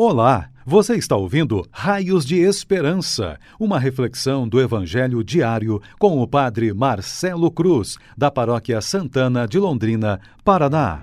Olá, 0.00 0.48
você 0.64 0.94
está 0.94 1.16
ouvindo 1.16 1.66
Raios 1.72 2.24
de 2.24 2.36
Esperança, 2.36 3.36
uma 3.58 3.80
reflexão 3.80 4.46
do 4.46 4.60
Evangelho 4.60 5.24
diário 5.24 5.82
com 5.98 6.22
o 6.22 6.28
Padre 6.28 6.72
Marcelo 6.72 7.50
Cruz, 7.50 7.96
da 8.16 8.30
Paróquia 8.30 8.80
Santana 8.80 9.44
de 9.48 9.58
Londrina, 9.58 10.20
Paraná. 10.44 11.02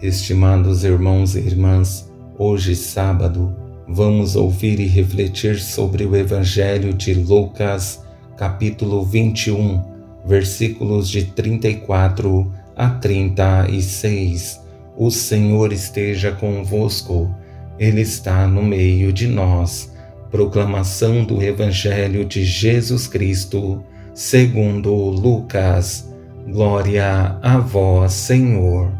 Estimados 0.00 0.84
irmãos 0.84 1.36
e 1.36 1.40
irmãs, 1.40 2.10
hoje, 2.38 2.74
sábado, 2.74 3.54
vamos 3.86 4.36
ouvir 4.36 4.80
e 4.80 4.86
refletir 4.86 5.60
sobre 5.60 6.06
o 6.06 6.16
Evangelho 6.16 6.94
de 6.94 7.12
Lucas, 7.12 8.02
capítulo 8.38 9.04
21, 9.04 9.82
versículos 10.24 11.10
de 11.10 11.24
34 11.26 12.50
a 12.74 12.88
36. 12.88 14.62
O 14.96 15.10
Senhor 15.10 15.74
esteja 15.74 16.32
convosco. 16.32 17.43
Ele 17.78 18.00
está 18.00 18.46
no 18.46 18.62
meio 18.62 19.12
de 19.12 19.26
nós. 19.26 19.92
Proclamação 20.30 21.24
do 21.24 21.42
Evangelho 21.42 22.24
de 22.24 22.44
Jesus 22.44 23.06
Cristo, 23.06 23.82
segundo 24.14 24.92
Lucas. 24.94 26.12
Glória 26.48 27.38
a 27.42 27.58
vós, 27.58 28.12
Senhor. 28.12 28.92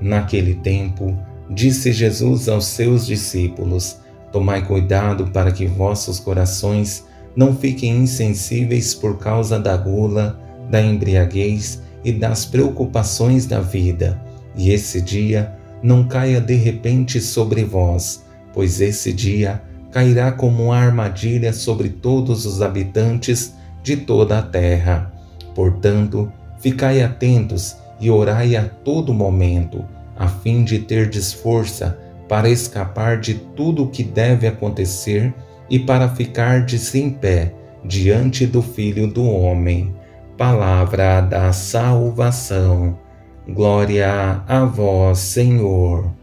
Naquele 0.00 0.54
tempo, 0.54 1.16
disse 1.50 1.92
Jesus 1.92 2.48
aos 2.48 2.66
seus 2.66 3.06
discípulos: 3.06 3.98
Tomai 4.32 4.66
cuidado 4.66 5.28
para 5.28 5.50
que 5.50 5.66
vossos 5.66 6.20
corações 6.20 7.06
não 7.34 7.54
fiquem 7.54 7.96
insensíveis 7.98 8.94
por 8.94 9.18
causa 9.18 9.58
da 9.58 9.76
gula, 9.76 10.38
da 10.70 10.82
embriaguez 10.82 11.82
e 12.04 12.12
das 12.12 12.44
preocupações 12.44 13.46
da 13.46 13.60
vida, 13.60 14.20
e 14.56 14.70
esse 14.70 15.00
dia 15.00 15.52
não 15.82 16.06
caia 16.06 16.40
de 16.40 16.54
repente 16.54 17.20
sobre 17.20 17.64
vós, 17.64 18.24
pois 18.58 18.80
esse 18.80 19.12
dia 19.12 19.62
cairá 19.92 20.32
como 20.32 20.64
uma 20.64 20.76
armadilha 20.76 21.52
sobre 21.52 21.90
todos 21.90 22.44
os 22.44 22.60
habitantes 22.60 23.54
de 23.84 23.98
toda 23.98 24.36
a 24.36 24.42
terra. 24.42 25.12
Portanto, 25.54 26.28
ficai 26.58 27.00
atentos 27.00 27.76
e 28.00 28.10
orai 28.10 28.56
a 28.56 28.64
todo 28.64 29.14
momento, 29.14 29.84
a 30.18 30.26
fim 30.26 30.64
de 30.64 30.80
terdes 30.80 31.32
força 31.32 32.00
para 32.28 32.50
escapar 32.50 33.20
de 33.20 33.34
tudo 33.34 33.84
o 33.84 33.88
que 33.90 34.02
deve 34.02 34.48
acontecer 34.48 35.32
e 35.70 35.78
para 35.78 36.08
ficardes 36.08 36.96
em 36.96 37.10
pé 37.10 37.54
diante 37.84 38.44
do 38.44 38.60
Filho 38.60 39.06
do 39.06 39.22
Homem. 39.24 39.94
Palavra 40.36 41.20
da 41.20 41.52
salvação. 41.52 42.98
Glória 43.46 44.42
a 44.48 44.64
vós, 44.64 45.20
Senhor. 45.20 46.17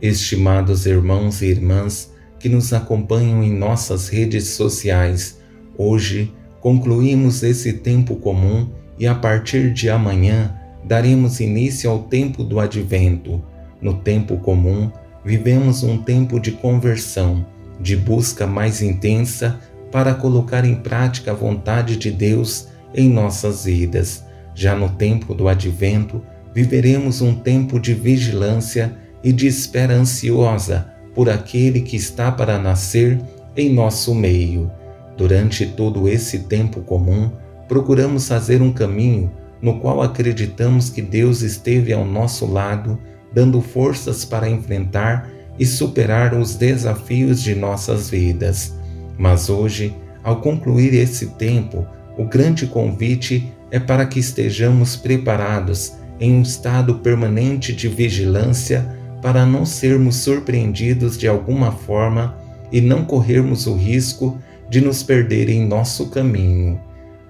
Estimados 0.00 0.86
irmãos 0.86 1.42
e 1.42 1.46
irmãs 1.46 2.12
que 2.38 2.48
nos 2.48 2.72
acompanham 2.72 3.42
em 3.42 3.52
nossas 3.52 4.08
redes 4.08 4.48
sociais, 4.48 5.40
hoje 5.76 6.32
concluímos 6.60 7.42
esse 7.42 7.72
tempo 7.72 8.16
comum 8.16 8.68
e 8.98 9.06
a 9.06 9.14
partir 9.14 9.72
de 9.72 9.90
amanhã 9.90 10.54
daremos 10.84 11.40
início 11.40 11.90
ao 11.90 12.04
tempo 12.04 12.44
do 12.44 12.60
advento. 12.60 13.42
No 13.80 13.94
tempo 13.94 14.36
comum, 14.38 14.90
vivemos 15.24 15.82
um 15.82 15.98
tempo 15.98 16.38
de 16.38 16.52
conversão, 16.52 17.44
de 17.80 17.96
busca 17.96 18.46
mais 18.46 18.80
intensa 18.80 19.58
para 19.90 20.14
colocar 20.14 20.64
em 20.64 20.76
prática 20.76 21.32
a 21.32 21.34
vontade 21.34 21.96
de 21.96 22.10
Deus 22.10 22.68
em 22.94 23.08
nossas 23.08 23.64
vidas 23.64 24.28
já 24.58 24.74
no 24.74 24.88
tempo 24.88 25.34
do 25.34 25.46
advento, 25.46 26.20
viveremos 26.52 27.20
um 27.20 27.32
tempo 27.32 27.78
de 27.78 27.94
vigilância 27.94 28.92
e 29.22 29.32
de 29.32 29.46
espera 29.46 29.94
ansiosa 29.94 30.92
por 31.14 31.28
aquele 31.28 31.80
que 31.80 31.96
está 31.96 32.30
para 32.30 32.58
nascer 32.58 33.20
em 33.56 33.72
nosso 33.72 34.14
meio. 34.14 34.70
Durante 35.16 35.66
todo 35.66 36.08
esse 36.08 36.40
tempo 36.40 36.80
comum, 36.80 37.30
procuramos 37.66 38.28
fazer 38.28 38.62
um 38.62 38.72
caminho 38.72 39.32
no 39.60 39.80
qual 39.80 40.00
acreditamos 40.00 40.88
que 40.90 41.02
Deus 41.02 41.42
esteve 41.42 41.92
ao 41.92 42.04
nosso 42.04 42.46
lado, 42.46 42.98
dando 43.32 43.60
forças 43.60 44.24
para 44.24 44.48
enfrentar 44.48 45.28
e 45.58 45.66
superar 45.66 46.34
os 46.34 46.54
desafios 46.54 47.42
de 47.42 47.54
nossas 47.54 48.08
vidas. 48.08 48.74
Mas 49.18 49.50
hoje, 49.50 49.94
ao 50.22 50.40
concluir 50.40 50.94
esse 50.94 51.26
tempo, 51.30 51.84
o 52.16 52.24
grande 52.24 52.66
convite 52.66 53.52
é 53.70 53.80
para 53.80 54.06
que 54.06 54.20
estejamos 54.20 54.96
preparados 54.96 55.94
em 56.20 56.34
um 56.34 56.42
estado 56.42 56.96
permanente 56.96 57.72
de 57.72 57.88
vigilância 57.88 58.97
para 59.20 59.44
não 59.44 59.64
sermos 59.64 60.16
surpreendidos 60.16 61.18
de 61.18 61.26
alguma 61.26 61.72
forma 61.72 62.36
e 62.70 62.80
não 62.80 63.04
corrermos 63.04 63.66
o 63.66 63.74
risco 63.74 64.38
de 64.68 64.80
nos 64.80 65.02
perder 65.02 65.48
em 65.48 65.66
nosso 65.66 66.10
caminho. 66.10 66.80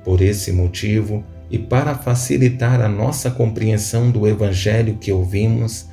Por 0.05 0.21
esse 0.21 0.53
motivo, 0.53 1.25
e 1.51 1.59
para 1.59 1.95
facilitar 1.95 2.81
a 2.81 2.89
nossa 2.89 3.31
compreensão 3.31 4.11
do 4.11 4.27
Evangelho 4.27 4.99
que 5.01 5.11
ouvimos, 5.11 5.87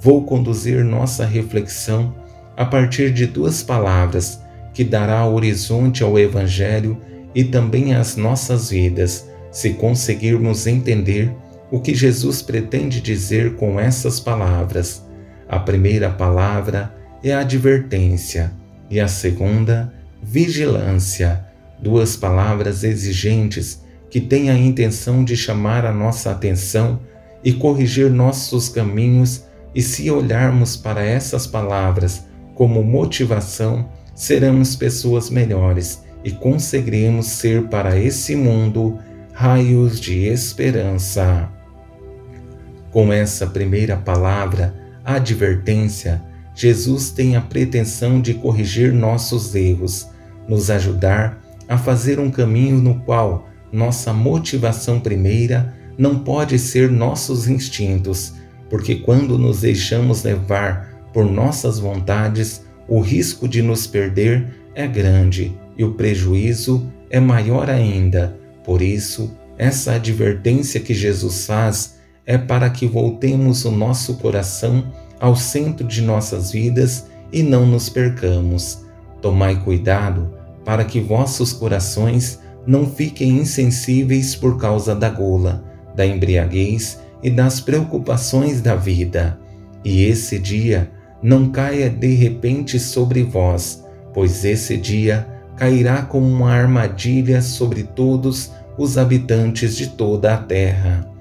vou 0.00 0.24
conduzir 0.24 0.84
nossa 0.84 1.26
reflexão 1.26 2.14
a 2.56 2.64
partir 2.64 3.12
de 3.12 3.26
duas 3.26 3.62
palavras 3.62 4.40
que 4.72 4.84
dará 4.84 5.26
horizonte 5.26 6.02
ao 6.02 6.18
Evangelho 6.18 6.98
e 7.34 7.44
também 7.44 7.94
às 7.94 8.16
nossas 8.16 8.70
vidas 8.70 9.28
se 9.50 9.70
conseguirmos 9.70 10.66
entender 10.66 11.32
o 11.70 11.80
que 11.80 11.94
Jesus 11.94 12.42
pretende 12.42 13.00
dizer 13.00 13.56
com 13.56 13.78
essas 13.78 14.18
palavras. 14.18 15.03
A 15.48 15.58
primeira 15.58 16.10
palavra 16.10 16.94
é 17.22 17.32
advertência 17.34 18.52
e 18.90 19.00
a 19.00 19.08
segunda, 19.08 19.92
vigilância, 20.22 21.44
duas 21.78 22.16
palavras 22.16 22.84
exigentes 22.84 23.82
que 24.10 24.20
têm 24.20 24.50
a 24.50 24.56
intenção 24.56 25.24
de 25.24 25.36
chamar 25.36 25.84
a 25.84 25.92
nossa 25.92 26.30
atenção 26.30 27.00
e 27.42 27.52
corrigir 27.52 28.10
nossos 28.10 28.68
caminhos, 28.68 29.44
e 29.74 29.82
se 29.82 30.08
olharmos 30.10 30.76
para 30.76 31.04
essas 31.04 31.46
palavras 31.46 32.24
como 32.54 32.82
motivação, 32.84 33.88
seremos 34.14 34.76
pessoas 34.76 35.28
melhores 35.28 36.04
e 36.22 36.30
conseguiremos 36.30 37.26
ser 37.26 37.64
para 37.64 37.98
esse 37.98 38.36
mundo 38.36 38.98
raios 39.32 40.00
de 40.00 40.26
esperança. 40.26 41.50
Com 42.92 43.12
essa 43.12 43.48
primeira 43.48 43.96
palavra, 43.96 44.72
advertência, 45.04 46.22
Jesus 46.54 47.10
tem 47.10 47.36
a 47.36 47.40
pretensão 47.40 48.20
de 48.20 48.34
corrigir 48.34 48.92
nossos 48.92 49.54
erros, 49.54 50.08
nos 50.48 50.70
ajudar 50.70 51.42
a 51.68 51.76
fazer 51.76 52.18
um 52.20 52.30
caminho 52.30 52.76
no 52.76 53.00
qual 53.00 53.48
nossa 53.72 54.12
motivação 54.12 55.00
primeira 55.00 55.74
não 55.98 56.18
pode 56.18 56.58
ser 56.58 56.90
nossos 56.90 57.48
instintos, 57.48 58.34
porque 58.70 58.96
quando 58.96 59.38
nos 59.38 59.60
deixamos 59.60 60.22
levar 60.22 61.08
por 61.12 61.24
nossas 61.24 61.78
vontades, 61.78 62.64
o 62.88 63.00
risco 63.00 63.48
de 63.48 63.62
nos 63.62 63.86
perder 63.86 64.54
é 64.74 64.86
grande 64.86 65.56
e 65.76 65.84
o 65.84 65.94
prejuízo 65.94 66.90
é 67.10 67.18
maior 67.20 67.70
ainda. 67.70 68.38
Por 68.64 68.82
isso, 68.82 69.36
essa 69.56 69.94
advertência 69.94 70.80
que 70.80 70.94
Jesus 70.94 71.46
faz 71.46 71.98
é 72.26 72.38
para 72.38 72.70
que 72.70 72.86
voltemos 72.86 73.64
o 73.64 73.70
nosso 73.70 74.14
coração 74.14 74.84
ao 75.20 75.36
centro 75.36 75.86
de 75.86 76.02
nossas 76.02 76.52
vidas 76.52 77.06
e 77.32 77.42
não 77.42 77.66
nos 77.66 77.88
percamos. 77.88 78.84
Tomai 79.20 79.62
cuidado 79.62 80.30
para 80.64 80.84
que 80.84 81.00
vossos 81.00 81.52
corações 81.52 82.40
não 82.66 82.86
fiquem 82.86 83.38
insensíveis 83.38 84.34
por 84.34 84.58
causa 84.58 84.94
da 84.94 85.10
gula, 85.10 85.62
da 85.94 86.06
embriaguez 86.06 87.00
e 87.22 87.30
das 87.30 87.60
preocupações 87.60 88.60
da 88.60 88.74
vida. 88.74 89.38
E 89.84 90.04
esse 90.04 90.38
dia 90.38 90.90
não 91.22 91.50
caia 91.50 91.90
de 91.90 92.14
repente 92.14 92.78
sobre 92.78 93.22
vós, 93.22 93.84
pois 94.12 94.44
esse 94.44 94.76
dia 94.76 95.26
cairá 95.56 96.02
como 96.02 96.26
uma 96.26 96.52
armadilha 96.52 97.40
sobre 97.40 97.82
todos 97.82 98.50
os 98.76 98.98
habitantes 98.98 99.76
de 99.76 99.88
toda 99.88 100.34
a 100.34 100.38
terra. 100.38 101.13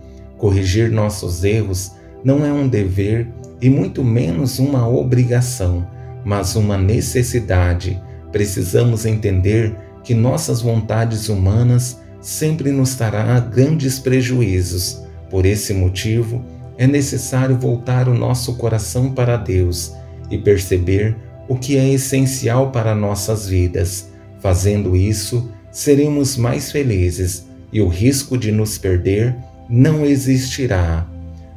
Corrigir 0.43 0.91
nossos 0.91 1.45
erros 1.45 1.93
não 2.21 2.45
é 2.45 2.51
um 2.51 2.67
dever 2.67 3.29
e 3.61 3.69
muito 3.69 4.03
menos 4.03 4.59
uma 4.59 4.85
obrigação, 4.85 5.87
mas 6.25 6.57
uma 6.57 6.77
necessidade. 6.77 7.97
Precisamos 8.29 9.05
entender 9.05 9.73
que 10.03 10.13
nossas 10.13 10.61
vontades 10.61 11.29
humanas 11.29 12.01
sempre 12.19 12.73
nos 12.73 12.93
trará 12.93 13.39
grandes 13.39 13.99
prejuízos. 13.99 15.01
Por 15.29 15.45
esse 15.45 15.73
motivo, 15.73 16.43
é 16.77 16.85
necessário 16.85 17.57
voltar 17.57 18.09
o 18.09 18.13
nosso 18.13 18.57
coração 18.57 19.13
para 19.13 19.37
Deus 19.37 19.93
e 20.29 20.37
perceber 20.37 21.15
o 21.47 21.55
que 21.55 21.77
é 21.77 21.87
essencial 21.87 22.69
para 22.69 22.93
nossas 22.93 23.47
vidas 23.47 24.11
Fazendo 24.41 24.93
isso, 24.93 25.49
seremos 25.71 26.35
mais 26.35 26.69
felizes 26.69 27.45
e 27.71 27.79
o 27.79 27.87
risco 27.87 28.37
de 28.37 28.51
nos 28.51 28.77
perder 28.77 29.33
não 29.73 30.05
existirá. 30.05 31.07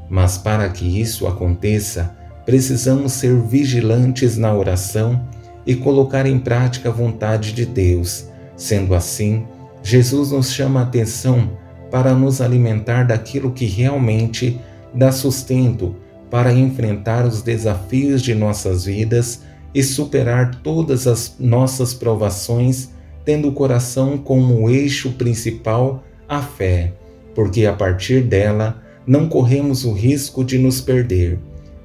Mas 0.08 0.38
para 0.38 0.66
que 0.70 1.00
isso 1.00 1.26
aconteça, 1.26 2.16
precisamos 2.46 3.12
ser 3.12 3.36
vigilantes 3.42 4.38
na 4.38 4.54
oração 4.54 5.28
e 5.66 5.74
colocar 5.74 6.24
em 6.24 6.38
prática 6.38 6.88
a 6.88 6.92
vontade 6.92 7.52
de 7.52 7.66
Deus. 7.66 8.28
Sendo 8.56 8.94
assim, 8.94 9.44
Jesus 9.82 10.30
nos 10.30 10.50
chama 10.50 10.80
a 10.80 10.82
atenção 10.84 11.58
para 11.90 12.14
nos 12.14 12.40
alimentar 12.40 13.04
daquilo 13.04 13.52
que 13.52 13.66
realmente 13.66 14.58
dá 14.94 15.12
sustento 15.12 15.94
para 16.30 16.54
enfrentar 16.54 17.26
os 17.26 17.42
desafios 17.42 18.22
de 18.22 18.34
nossas 18.34 18.86
vidas 18.86 19.42
e 19.74 19.82
superar 19.82 20.62
todas 20.62 21.06
as 21.06 21.36
nossas 21.38 21.92
provações, 21.92 22.88
tendo 23.26 23.48
o 23.48 23.52
coração 23.52 24.16
como 24.16 24.70
eixo 24.70 25.12
principal 25.12 26.02
a 26.26 26.40
fé, 26.40 26.94
porque 27.36 27.66
a 27.66 27.72
partir 27.74 28.22
dela 28.22 28.82
não 29.06 29.28
corremos 29.28 29.84
o 29.84 29.92
risco 29.92 30.42
de 30.42 30.58
nos 30.58 30.80
perder. 30.80 31.38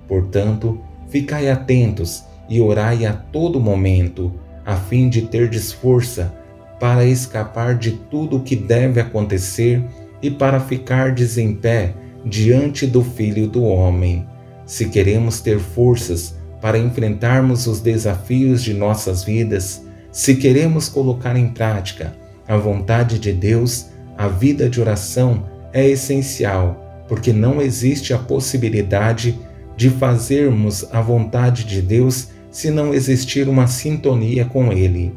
Portanto, 0.07 0.79
ficai 1.09 1.49
atentos 1.49 2.23
e 2.49 2.61
orai 2.61 3.05
a 3.05 3.11
todo 3.11 3.59
momento, 3.59 4.33
a 4.65 4.77
fim 4.77 5.09
de 5.09 5.23
terdes 5.23 5.73
força 5.73 6.33
para 6.79 7.05
escapar 7.05 7.77
de 7.77 7.91
tudo 7.91 8.37
o 8.37 8.41
que 8.41 8.55
deve 8.55 9.01
acontecer 9.01 9.83
e 10.21 10.31
para 10.31 10.59
ficardes 10.59 11.37
em 11.37 11.53
pé 11.53 11.93
diante 12.25 12.87
do 12.87 13.03
Filho 13.03 13.45
do 13.45 13.63
Homem. 13.63 14.25
Se 14.65 14.85
queremos 14.85 15.41
ter 15.41 15.59
forças 15.59 16.35
para 16.61 16.77
enfrentarmos 16.77 17.67
os 17.67 17.81
desafios 17.81 18.63
de 18.63 18.73
nossas 18.73 19.23
vidas, 19.23 19.85
se 20.11 20.35
queremos 20.35 20.87
colocar 20.87 21.35
em 21.35 21.49
prática 21.49 22.15
a 22.47 22.55
vontade 22.55 23.19
de 23.19 23.33
Deus, 23.33 23.90
a 24.17 24.27
vida 24.27 24.69
de 24.69 24.79
oração 24.79 25.45
é 25.73 25.87
essencial, 25.87 27.05
porque 27.07 27.33
não 27.33 27.61
existe 27.61 28.13
a 28.13 28.17
possibilidade 28.17 29.39
de 29.75 29.89
fazermos 29.89 30.85
a 30.91 31.01
vontade 31.01 31.63
de 31.63 31.81
Deus 31.81 32.29
se 32.51 32.69
não 32.69 32.93
existir 32.93 33.47
uma 33.47 33.67
sintonia 33.67 34.45
com 34.45 34.71
Ele, 34.71 35.13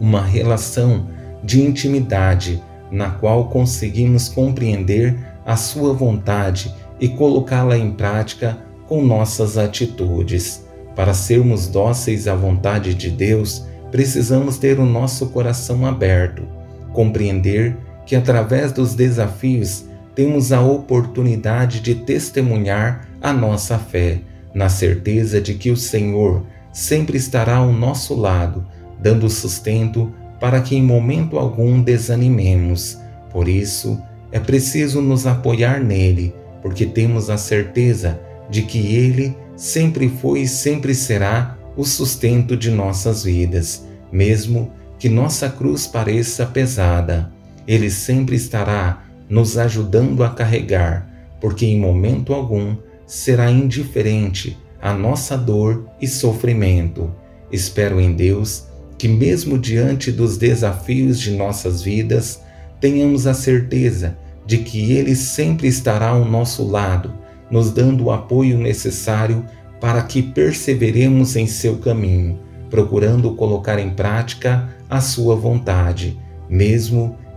uma 0.00 0.22
relação 0.22 1.08
de 1.42 1.60
intimidade 1.60 2.62
na 2.90 3.10
qual 3.10 3.48
conseguimos 3.48 4.28
compreender 4.28 5.18
a 5.44 5.56
Sua 5.56 5.92
vontade 5.92 6.72
e 7.00 7.08
colocá-la 7.08 7.76
em 7.76 7.90
prática 7.90 8.56
com 8.86 9.04
nossas 9.04 9.58
atitudes. 9.58 10.64
Para 10.94 11.12
sermos 11.12 11.66
dóceis 11.66 12.28
à 12.28 12.34
vontade 12.34 12.94
de 12.94 13.10
Deus, 13.10 13.66
precisamos 13.90 14.58
ter 14.58 14.78
o 14.78 14.86
nosso 14.86 15.26
coração 15.26 15.84
aberto, 15.84 16.44
compreender 16.92 17.76
que 18.06 18.16
através 18.16 18.72
dos 18.72 18.94
desafios 18.94 19.86
temos 20.14 20.52
a 20.52 20.60
oportunidade 20.60 21.80
de 21.80 21.94
testemunhar 21.94 23.08
a 23.20 23.32
nossa 23.32 23.78
fé, 23.78 24.20
na 24.54 24.68
certeza 24.68 25.40
de 25.40 25.54
que 25.54 25.70
o 25.70 25.76
Senhor 25.76 26.44
sempre 26.72 27.16
estará 27.16 27.56
ao 27.56 27.72
nosso 27.72 28.14
lado, 28.14 28.64
dando 29.00 29.28
sustento 29.28 30.12
para 30.38 30.60
que 30.60 30.76
em 30.76 30.82
momento 30.82 31.38
algum 31.38 31.80
desanimemos. 31.80 32.98
Por 33.32 33.48
isso, 33.48 34.00
é 34.30 34.38
preciso 34.38 35.00
nos 35.00 35.26
apoiar 35.26 35.80
nele, 35.80 36.34
porque 36.60 36.86
temos 36.86 37.30
a 37.30 37.38
certeza 37.38 38.20
de 38.50 38.62
que 38.62 38.94
ele 38.94 39.36
sempre 39.56 40.08
foi 40.08 40.42
e 40.42 40.48
sempre 40.48 40.94
será 40.94 41.56
o 41.76 41.84
sustento 41.84 42.56
de 42.56 42.70
nossas 42.70 43.24
vidas, 43.24 43.84
mesmo 44.12 44.72
que 44.98 45.08
nossa 45.08 45.48
cruz 45.48 45.86
pareça 45.86 46.46
pesada. 46.46 47.33
Ele 47.66 47.90
sempre 47.90 48.36
estará 48.36 49.04
nos 49.28 49.56
ajudando 49.56 50.22
a 50.22 50.30
carregar, 50.30 51.10
porque 51.40 51.66
em 51.66 51.78
momento 51.78 52.32
algum 52.32 52.76
será 53.06 53.50
indiferente 53.50 54.56
à 54.80 54.92
nossa 54.92 55.36
dor 55.36 55.88
e 56.00 56.06
sofrimento. 56.06 57.10
Espero 57.50 58.00
em 58.00 58.14
Deus 58.14 58.66
que, 58.98 59.08
mesmo 59.08 59.58
diante 59.58 60.12
dos 60.12 60.36
desafios 60.36 61.18
de 61.18 61.32
nossas 61.32 61.82
vidas, 61.82 62.42
tenhamos 62.80 63.26
a 63.26 63.34
certeza 63.34 64.16
de 64.46 64.58
que 64.58 64.92
Ele 64.92 65.14
sempre 65.14 65.68
estará 65.68 66.08
ao 66.08 66.24
nosso 66.24 66.66
lado, 66.66 67.14
nos 67.50 67.70
dando 67.70 68.04
o 68.04 68.10
apoio 68.10 68.58
necessário 68.58 69.44
para 69.80 70.02
que 70.02 70.22
perseveremos 70.22 71.36
em 71.36 71.46
seu 71.46 71.78
caminho, 71.78 72.38
procurando 72.70 73.34
colocar 73.34 73.78
em 73.78 73.90
prática 73.90 74.68
a 74.88 75.00
Sua 75.00 75.34
vontade, 75.34 76.18
mesmo 76.48 77.16